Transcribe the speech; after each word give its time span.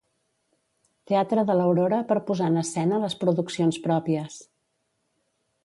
Teatre 1.11 1.43
de 1.49 1.57
l'Aurora 1.59 1.99
per 2.13 2.17
posar 2.29 2.49
en 2.53 2.59
escena 2.63 3.01
les 3.05 3.19
produccions 3.25 3.81
pròpies. 3.87 4.41